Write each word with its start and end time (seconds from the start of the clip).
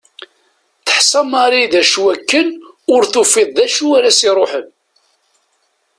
Teḥsa 0.85 1.21
Mary 1.31 1.63
d 1.71 1.73
akken 2.13 2.47
ur 2.93 3.01
tufiḍ 3.13 3.49
d 3.57 3.57
acu 3.65 3.87
ara 3.97 4.11
s-iruḥen. 4.17 4.67